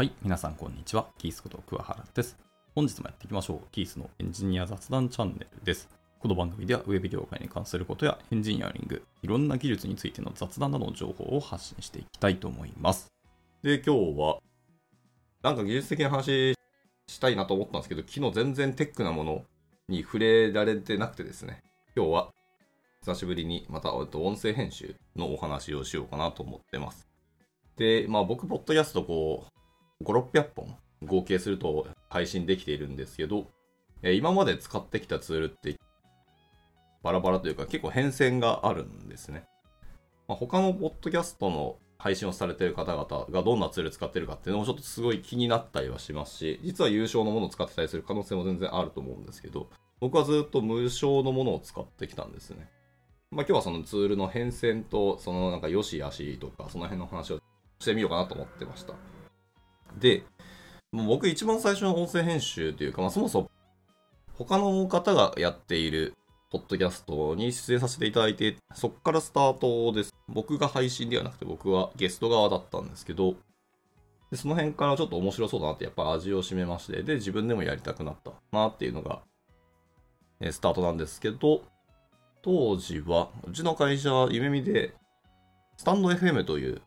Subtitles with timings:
[0.00, 1.08] はい、皆さんこんにちは。
[1.18, 2.38] キースこと桑原です。
[2.74, 3.68] 本日もやっていきましょう。
[3.70, 5.90] キースのエンジニア雑談チャンネルです。
[6.20, 13.12] この番組ではウェブ業界に関することやエンジニアリング、いろんな技術についての雑談などの情報を発信していきたいと思います。
[13.62, 14.38] で、今日は、
[15.42, 16.54] なんか技術的な話
[17.06, 19.44] したいなと思ったんですけど、昨日全然テックなもの
[19.86, 21.62] に触れられてなくてですね、
[21.94, 22.30] 今日は
[23.02, 27.06] 久しぶりにまた音声編集のお話をしようかなと思ってます。
[27.76, 29.59] で、まあ僕、ポッドキャストこう、
[30.04, 33.46] 5、600本合計すると配信できているんですけど、
[34.02, 35.78] え今まで使ってきたツールって
[37.02, 39.44] バラバラというか結構変遷があるんですね。
[40.28, 49.68] まあ、他のポッドキャストの配信をされている方々がどんなツール使ってるかっていうのもちょっとすごい気になったりはしますし、実は有償のものを使ってたりする可能性も全然あると思うんですけど、
[50.00, 52.68] 僕はずっと無償のものを使ってきたんですね。
[53.30, 57.40] まあ、今日はそのツールの変遷と、そのなんか良し悪しとか、その辺の話を
[57.78, 58.94] してみようかなと思ってました。
[59.98, 60.24] で、
[60.92, 63.50] もう僕一番最初の音声編集というか、まあ、そもそも
[64.34, 66.14] 他の方がやっている
[66.50, 70.14] ポッドキャストに出演させていただいて、そこからスタートです。
[70.28, 73.36] 僕が配信ではなくて僕はゲスト側だったんですけど、
[74.30, 79.20] でその辺からちょっと面白そうだなってやっぱ味を占めまして、で、自分でもやりたくなったなっていうのが、
[80.40, 81.62] えスタートなんですけど、
[82.42, 84.94] 当時は、うちの会社、夢見で、
[85.76, 86.80] スタンド FM という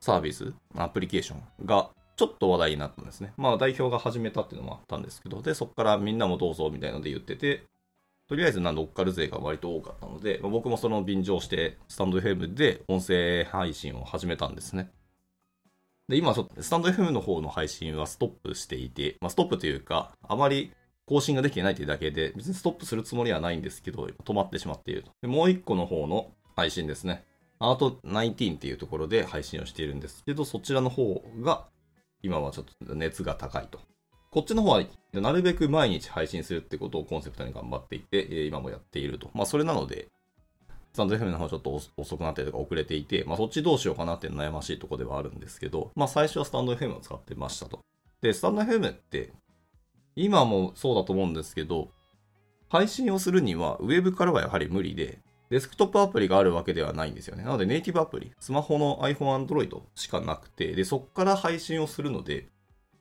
[0.00, 3.32] サービス、アプリケーションがちょっと話題になったんですね。
[3.38, 7.64] まあ代表が始めたっていうのもあったんですけど、で、そこからみんなもどうぞみたいので言ってて、
[8.28, 14.90] とりあえずなん乗っかる勢が割と多かったので、まあ僕もその便乗して、スタンド FM で音声配信を始めたんですね。
[16.10, 20.74] で、今ちょっとスタンド FM の方の配信はストップしていて、まあストップというか、あまり
[21.06, 25.12] 更新ができてないというだけで、別にストップするつもりはないんですけど、止まってしまっていると。
[25.22, 27.24] でもう一個の方の配信ですね。
[27.58, 31.66] アート19っていうところで配信をしているんですけど、そちらの方が
[32.22, 33.80] 今はちょっと熱が高いと。
[34.30, 34.82] こっちの方は
[35.12, 39.30] なるべく毎日配信するってことをコンセプトに頑張っていて、今もやっていると。
[39.34, 40.08] まあそれなので、
[40.92, 47.80] スタンド FM の方はちょっと遅くなったりとか遅れていて、まあそっちどうしようかなって悩ましいところではあるんですけど、まあ最初はスタンド FM を使ってましたと。
[48.20, 49.32] で、スタンド FM って、
[50.14, 51.88] 今もそうだと思うんですけど、
[52.68, 55.18] 配信をするにはウェブからはやはり無理で、
[55.50, 57.42] デスクトップアプリがあるわけではないんですよね。
[57.42, 62.46] なのでネイティブアプリ、スマホの iPhone、Android しかなくて、で、そこから配信をするので、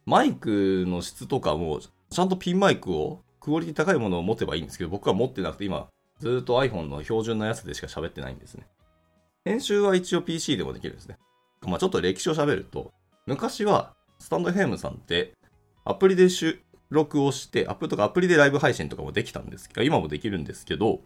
[0.05, 5.87] マイクの質とかも、ちゃんとピンマイクを、クオリティ高いものを持てばいいんですけど、僕は持ってなくて、今、
[6.19, 8.65] ずっと iPhone の標準のやつでしか喋ってないんですね。
[9.45, 11.17] 編集は一応 PC でもできるんですね。
[11.61, 12.91] まあちょっと歴史を喋ると、
[13.27, 15.33] 昔は、スタンド FM さんって、
[15.85, 16.59] アプリで収
[16.89, 21.01] 録をして、アップとかアプリでライブ配信とかもできたんですけど、今もできるんですけど、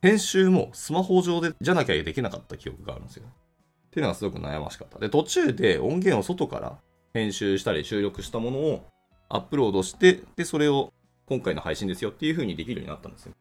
[0.00, 3.24] 編集もスマホ上でじゃなきゃできなかった記憶があるんですよ。
[3.26, 4.98] っていうのがすごく悩ましかった。
[4.98, 6.78] で、途中で音源を外から
[7.14, 8.86] 編集したり収録したものを
[9.28, 10.92] アップロードして、で、それを
[11.26, 13.32] 今回の配信ですよっていう風にできるようになったんですよ。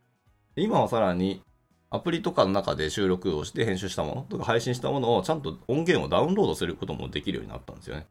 [0.56, 1.42] で今はさらに
[1.90, 8.08] アプリとかの中で収録をして編集したものとか配信したものをちゃんと音源をダウンロードすることもできるようになったんですよね。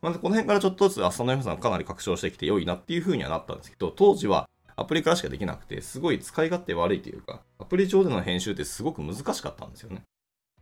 [0.00, 10.02] まずこの辺からちょっとずつ、あ、その M さんかなり拡張してきて良いなっていう風にはなったんですけど、当時はアプリからしかできなくて、すごい使い勝手悪いというか、アプリ上での編集ってすごく難しかったんですよね。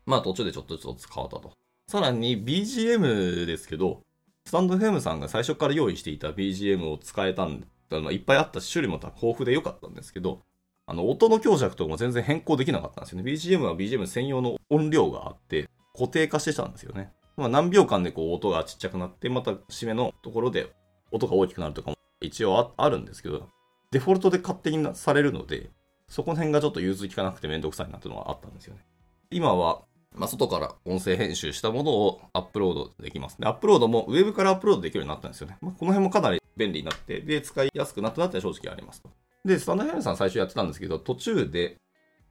[0.07, 1.53] まあ途中でちょっとずつ変わったと。
[1.89, 4.03] さらに BGM ですけど、
[4.47, 10.43] スタンド FM さんが最初から用意していた BGM を使えたんあのいっぱいあったし種類も豊富で良かったんですけど、
[10.87, 13.31] あの音の強弱とかも全然変更できなかったんですよね。
[13.31, 17.13] BGM は BGM 専用の音量があって、固定化してたんですよね。
[17.37, 20.73] まあ、何秒間でこう音がちっちゃくなって、また締めのところで
[21.11, 23.49] 音が大きくなるとかも一応あるんですけど、
[23.93, 25.71] デフォルトで勝手にされるので、
[26.09, 28.85] そこの辺がちょっと融通きかなくてめんどくさいなっていうのはあったんですよね。
[29.31, 29.83] 今は、
[30.15, 33.47] まあ、外から音声編集したものをアップロードできますね。
[33.47, 35.57] アップロードもウェブからアップロードできるようになったんですよね。
[35.61, 39.11] まあ、この辺もかなり便利になって、で、使いやすくなったなって正直ありますと。
[39.45, 41.77] で、スタンド FM さん最初やってたんですけど、途中で、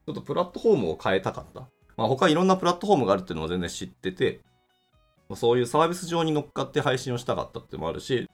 [0.06, 1.68] ちょっとプラットフォームを変えたかった。
[1.96, 4.40] まあ、他いろんなプラットフォームがあるっていうのも全然知ってて、
[5.34, 8.28] そういうサービス上に乗っかって配信をしたかったっていうのもあるし、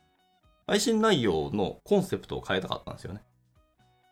[0.66, 3.22] 配信内容のコンセプトを変えたかったんですよね。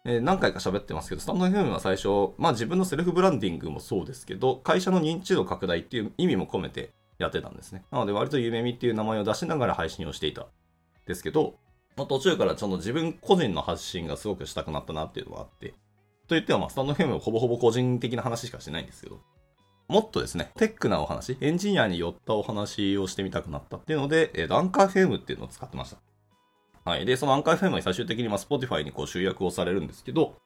[0.07, 7.85] えー何回か喋ってますけど、スタンド FM は最初、まあ自分のセルフブランディングもそうですけど、会社の認知度拡大っていう意味も込めてやってたんですね。
[7.91, 10.47] なので割と夢見っていう名前を出しながら配信をしていたん。
[11.07, 11.55] ですけど、
[11.97, 15.71] まあ、途中からその自分個人の発信がすごくしたくなったなっていうのがあって、
[16.29, 19.21] と言ってはまあスタンド FM はほぼほぼ個人的な話しかしてないんですけど、
[19.89, 25.99] もっとですね、テックなお話、エンジニアに寄ったお話をしてみたくなったっていうので、えーとアンカー FM っていうのを使ってました。
[26.85, 27.07] はい。
[27.07, 30.37] で、そのアンカー FM は最終的にまあ Spotify にこう集約をされるんですけど、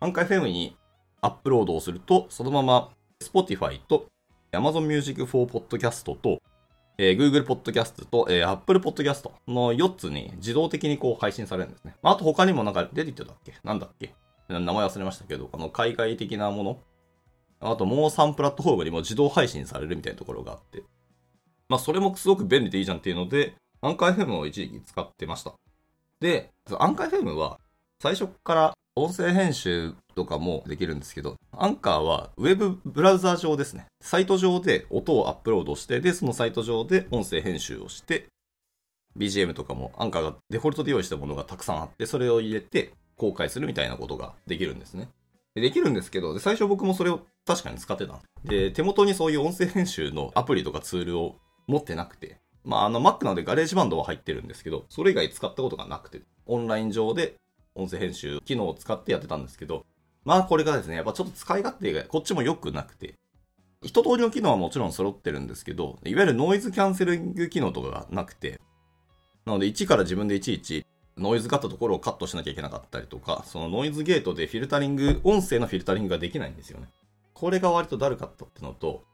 [0.00, 0.76] アンカー FM に
[1.20, 2.90] アップロードをすると、そのまま
[3.22, 4.06] Spotify と
[4.52, 6.40] Amazon Music for Podcast と
[6.96, 11.96] えー、Google Podcast と、えー、Apple Podcast の4つに自動的にこう配信されるんですね。
[12.02, 13.54] まあ、あと他にもなんか出てきてたっけ？
[13.64, 14.14] なんだっけ？
[14.48, 16.78] 名前忘れましたけど、あの海外的なもの
[17.60, 20.84] あともう3プラットフォームにも自動配信されるみたいなところがあって、
[21.68, 25.54] まあそれもすごく便利でいいじゃんっていうので、アンカー FM を一時期使ってました。
[26.24, 26.48] で、
[26.78, 27.58] アンカー FM は
[28.00, 33.84] 最初から音声編集とかもできるんですけど、アンカーはウェブブラウザー上ですね。
[34.00, 38.28] サイト上で音をアップロードして、で、そのサイト上で音声編集をして、
[39.18, 45.10] BGM とかもアンカーがデフォルトで用意したものがたくさんあって、それを入れて公開するみたいなことができるんですね。
[45.54, 48.18] できるんですけど、最初僕もそれを確かに使ってた。
[48.46, 51.36] で、手元にそういう音声編集のアプリとかツールを
[51.66, 57.36] 持ってなくて、まあ、あの Mac なので GarageBand は入ってるんですけど、それ以外使ったことがなくて、オンライン上で
[57.74, 59.84] 音声編集機能を使ってやってたんですけど、
[60.24, 63.14] まあこれがですね、やっぱちょっと使い勝手がこっちも良くなくて、
[63.82, 68.60] 一通りの機能はもちろん揃ってるんですけど、いわゆるノイズキャンセリング機能とかがなくて、
[69.44, 70.86] なので1から自分でいちいち
[71.18, 76.88] ノイズがあったところをカットしなきゃいけなかったりとか、そのノイズゲートでフィルタリング、音声のフィルタリングができないんですよね。
[77.34, 79.04] これが割とだるかったってのと、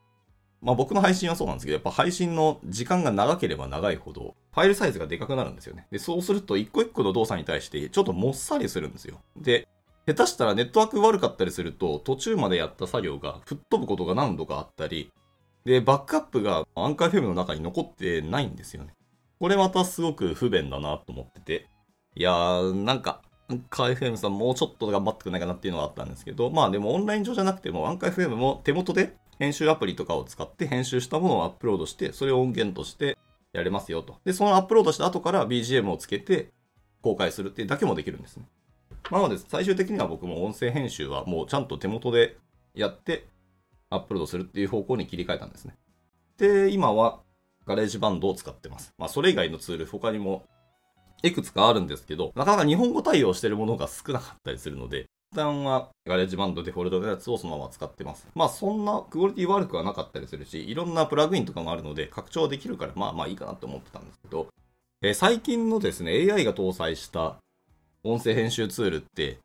[0.63, 5.87] まあ僕の配信はそうなんですけど、やっぱ配信の時間が長ければ長いほど、ファイルサイズがでかくなるんですよね。
[5.91, 9.21] で、そうすると一個一個の動作に対してちょっともっさりするんですよ。
[9.37, 9.67] で、
[10.07, 15.11] 下手したらネットワーク悪かったりすると、途中までやった作業が吹っ飛ぶことが何度かあったり、
[15.65, 18.95] で、バックアップがアンカーフェムの中に残ってないんですよね。
[19.39, 21.67] これまたすごく不便だなと思ってて。
[22.15, 33.17] いやー、なんか、アンカー FM さんもうちょっと頑張ってくれないかなっていうのがあったんですけど、まあでもオンライン上じゃなくても、アンカー FM も手元で編集アプリとかを使って編集したものをアップロードして、それを音源として
[33.55, 34.19] やれますよと。
[34.25, 36.53] で、そのアップロードした後から BGM をつけて
[37.01, 38.45] 公開するっていうだけもできるんですね。
[39.11, 42.37] なので、最終的には僕も音声編集はもうちゃんと手元で
[42.75, 43.27] やって
[43.89, 45.75] アップロードするっていう方向に切り替えたんですね。
[46.37, 47.21] で、今は
[47.67, 48.93] GarageBand を使ってます。
[48.99, 50.45] まあ、それ以外のツール、他にも
[51.23, 58.27] いくつかあるんですけど、なかなか日本語対応してるものが少なかったりするので、一旦は GarageBand デフォルトのやつをそのまま使ってます。
[58.35, 64.49] まあそんなクオリティ悪くはなかったりするし、いろんなプラグインとかもあるので拡張できるからまあまあいいかなって思ってたんですけど、
[65.03, 67.37] えー、最近のですね、AI が搭載した
[68.03, 69.39] 音声編集ツールって、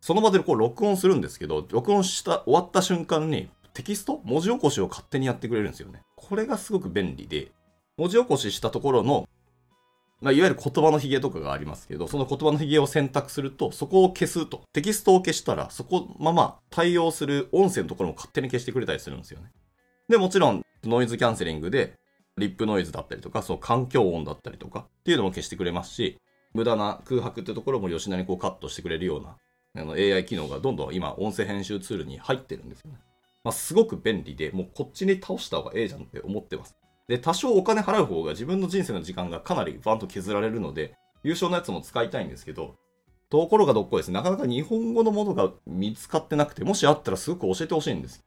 [0.00, 4.20] その場でこう録音するんですけど、録音した、終わった瞬間にテキスト？
[4.24, 6.02] 文字起こしを勝手にやってくれるんですよね。
[6.16, 7.52] これがすごく便利で、
[7.96, 9.26] 文字起こししたところの
[10.22, 14.62] まあ、いわゆる言葉のヒゲとかがありますけど、その言葉のヒゲを選択すると、そこを消すと。
[14.72, 19.50] テキストを消したら、そこまま対応する音声のところも勝手に消してくれたりするんですよね。
[20.08, 21.98] で、もちろん、ノイズキャンセリングで、
[22.38, 26.16] リップノイズだったりとか、そう環境音だったりとかっていうのも消してくれますし、
[26.54, 29.36] 無駄な空白ってところも吉田にこうカットしてくれるような
[29.74, 32.98] あの AI 機能がどんどん今音声編集ツールに入ってるんですよね。
[33.42, 36.76] まあ、すごく便利で、もうこっちに倒した方がええじゃんって思ってます。
[37.12, 42.76] で、多少お金払う方が自分の人生の時間がかなりバンと削られるので、優勝のやつも使いたいんですけど、
[43.28, 48.24] ところがどっこいですね、なかなか日本語のものが見つかってなくて、もしあったらすごく教えてほしいんです。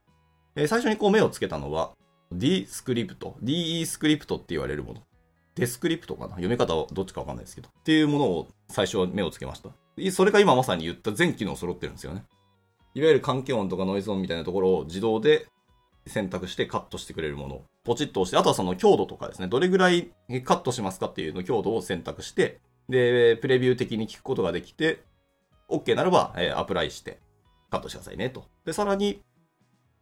[0.55, 1.93] えー、最初にこう目をつけたのは、
[2.31, 5.01] D スクリプト、DE スクリプトって言われるもの。
[5.55, 6.29] Descript かな？
[6.35, 7.69] 読み方はどっちかわかんないですけど。
[7.69, 9.71] っていうものを最初は目をつけました。
[10.11, 12.23] それが今まさに言った全機能揃ってるんですよね。
[12.93, 15.47] いわゆる環境音とかノイズ音みたいなところを自動で
[16.07, 17.61] 選択してカットしてくれるもの。
[17.83, 20.11] ポチッと押して、あとはその強度とかですね、どれぐらい
[20.43, 22.59] カットしますかっていうの強度を選択して、
[22.89, 25.03] で、プレビュー的に聞くことができて、
[25.69, 27.19] OK ならば、えー、アプライして
[27.71, 28.45] カットしてくださいねと。
[28.65, 29.21] で、さらに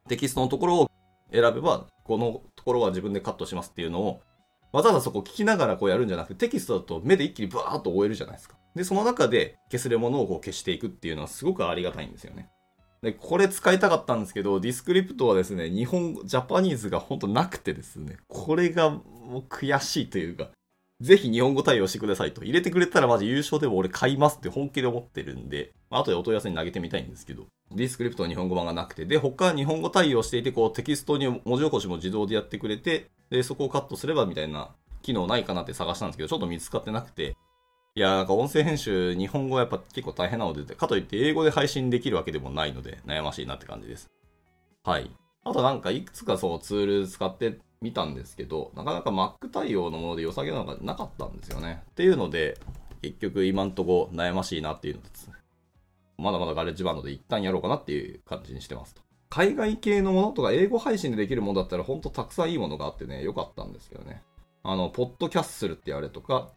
[0.09, 0.91] テキストのところを
[1.31, 4.21] 選べば、このところは自分でカットしますっていうのを、
[4.73, 8.57] わざわざそこ聞きながらこうやるんじゃなくて、テキストだと目で一気にブワーッと追えるじゃないですか。
[8.75, 12.49] で、その中で消せるものをこう消していくっていうのはすごくありがたいんですよね。
[13.03, 19.01] で、これ使いたかったんですけど、 Descript はですね、日本、ジャパニーズがほんとなくてですね、これがも
[19.39, 20.49] う悔しいというか、
[21.01, 22.45] ぜひ日本語対応してくださいと。
[22.45, 34.69] 入れてくれたらマジ優勝でも俺買いますって本気で思ってるんで、まあ、後でお問い合わせに投げてみたいんですけど、 Descript は日本語版がなくて、で、他日本語対応していて、こうテキストに文字起こしも自動でやってくれて、で、そこをカットすればみたいな
[35.01, 37.35] 機能ないかなって探したんですけど、ちょっと見つかってなくて、
[37.95, 44.09] いや、なんか音声編集、日本語はやっぱ結構大変なので、かといって英語で配信できるわけでもないので、悩ましいなって感じです。
[44.83, 45.11] はい。
[45.43, 51.83] あとなんかいくつかそうツール使ってみたんですけど、なかなか Mac 対応のもので良さげなのがなかったんですよね。
[51.91, 52.57] っていうので、
[53.03, 55.27] 結局今んとこ悩ましいなっていうのです。
[55.27, 55.33] ね
[56.17, 59.01] まだまだガレッジバンドで一旦やろうかなっていう感じにしてますと。
[59.29, 64.23] 海外系のものとか英語配信でできるものだったらほんとたくさんいいものがあってね、良かったんですけどね。
[64.63, 66.49] あの、ポッドキャッスルってあれとか、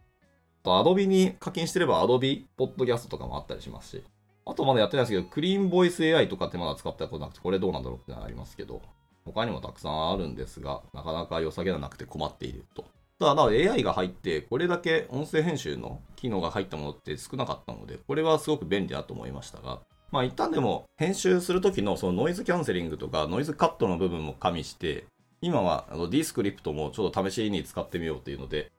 [0.67, 4.03] と、アドビに課金してれば、アドビポッドキャストとかもあったりしますし、
[4.45, 8.81] あとまだやってないですけど、クリーンボイス AI とかってまだ使ったことなくて、これどうなんだろうってのはありますけど、
[9.25, 12.85] 他にもたくさんあるんですが、なかなか良さげがなくて困っていると。
[13.19, 19.79] ただ、AI が入って、これだけ音声編集の機能が入ったものって少なかったので、これはすごく便利だと思いましたが、
[20.11, 25.05] まあ一旦でも編集するときのそのノイズキャンセリングとかノイズカットの部分も加味して、
[25.41, 28.71] 今はあの D スクリプトもちょっと試しに使ってみようというので、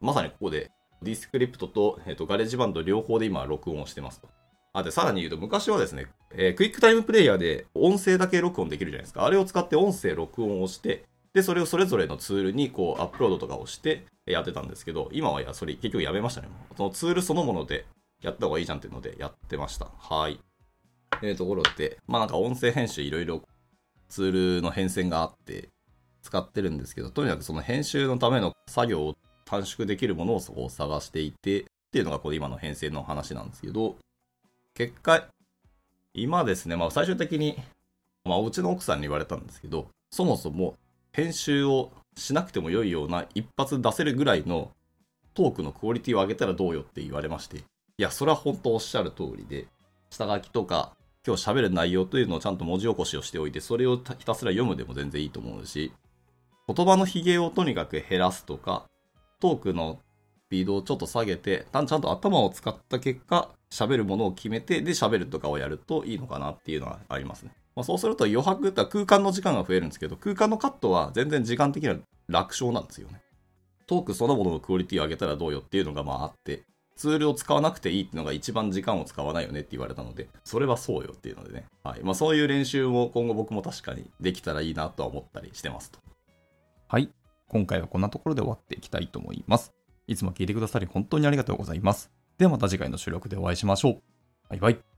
[0.00, 0.70] まさにここで
[1.02, 4.28] Descript と,、えー、と GarageBand 両方で今録音してますと。
[4.72, 9.24] あ、で、さらに言うと昔はですね、えー、 QuickTime Player で音声だけ録音できるじゃないですか。
[9.24, 16.48] あれを使って音声録音をして、で、それをそれぞれのツールにこうアップロードとかをしてやってたんですけど、今はや、それ結局やめましたね。
[16.76, 17.86] そのツールそのもので
[18.22, 19.88] やった方がいいじゃんっていうのでやってました。
[19.98, 20.40] はい。
[21.22, 23.42] えー、ところで、まあなんか音声編集いろいろ
[24.08, 25.68] ツールの変遷があって
[26.22, 33.96] 使ってるんですけど、とにかくその編集のための作業を短縮できるものをそこを探していて、っていうのがこの今の編成の話なんですけど、
[34.74, 35.24] 結果、
[36.12, 37.56] 今ですね、まあ最終的に、
[38.24, 40.74] まあうちの奥さんに言われたんですけど、そもそも
[41.12, 44.72] 編集をしなくても良いような一発出せるぐらいの
[45.34, 47.62] トークのクオリティを上げたらどうよって言われまして、い
[47.98, 49.66] や、それは本当おっしゃる通りで、
[50.10, 55.92] 下書きとか今日喋る内容というのをちゃんと文字起こしをしておいて、それをひたすら読むでも全然いいと思うし、
[56.68, 58.84] 言葉のヒゲをとにかく減らすとか、
[59.40, 60.00] トークの
[60.46, 67.52] スピードをちょっと下げて、ちゃんと頭を使った結果、喋るものを決めて、で喋るとかをやるといいのかなっていうのはありますね。
[67.74, 71.96] まあ、そうすると余白って空間の時間が増えるんですけど、空間のカットは全然時間的には
[72.28, 73.20] 楽勝なんですよね。
[73.86, 76.64] トークそのもののクオリティを上げたらどうよっていうのがまああって、
[76.96, 81.66] ツールを使わなくていいっていうのが一番時間を使わないよねって言われたので、それはそうよっていうのでね。
[81.84, 82.00] はい。
[82.02, 85.98] まあそういう練習も今後僕も確かにできたらいいなとは思ったりしてますと。
[86.88, 87.10] はい。
[87.48, 89.72] 今回はこんなところで終わっていきたいと思います。
[90.06, 92.10] いつも聞いてくださり本当にありがとうございます。
[92.38, 94.02] ではまた次回の収録でお会いしましょう。
[94.48, 94.95] バイバイ。